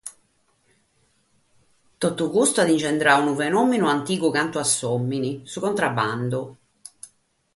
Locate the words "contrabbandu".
5.65-6.41